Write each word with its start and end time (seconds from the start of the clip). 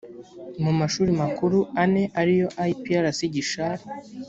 mu 0.63 0.71
mashuri 0.79 1.11
makuru 1.21 1.57
ane 1.81 2.03
ariyo 2.21 2.47
iprc 2.71 3.19
gishari 3.35 3.83